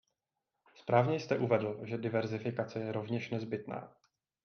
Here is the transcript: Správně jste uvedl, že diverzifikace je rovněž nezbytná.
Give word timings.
Správně 0.75 1.19
jste 1.19 1.39
uvedl, 1.39 1.79
že 1.85 1.97
diverzifikace 1.97 2.79
je 2.79 2.91
rovněž 2.91 3.29
nezbytná. 3.29 3.95